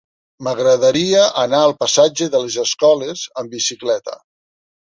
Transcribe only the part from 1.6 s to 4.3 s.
al passatge de les Escoles amb bicicleta.